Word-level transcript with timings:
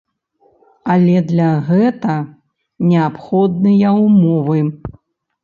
Але 0.93 1.17
для 1.31 1.49
гэта 1.67 2.15
неабходныя 2.93 3.95
ўмовы. 4.07 4.59